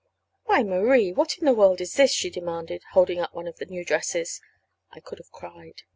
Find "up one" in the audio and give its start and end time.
3.19-3.47